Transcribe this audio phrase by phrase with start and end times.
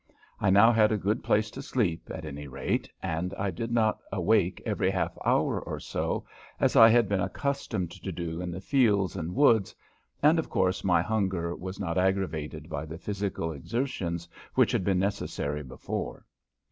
[0.39, 3.99] I now had a good place to sleep, at any rate, and I did not
[4.11, 6.25] awake every half hour or so
[6.59, 9.75] as I had been accustomed to do in the fields and woods,
[10.23, 14.97] and, of course, my hunger was not aggravated by the physical exertions which had been
[14.97, 16.25] necessary before.